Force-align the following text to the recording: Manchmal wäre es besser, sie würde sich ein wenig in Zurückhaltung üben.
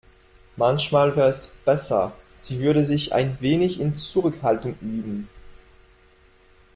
Manchmal 0.57 1.15
wäre 1.15 1.27
es 1.29 1.57
besser, 1.63 2.11
sie 2.35 2.59
würde 2.61 2.85
sich 2.85 3.13
ein 3.13 3.37
wenig 3.39 3.79
in 3.79 3.97
Zurückhaltung 3.97 4.73
üben. 4.81 5.29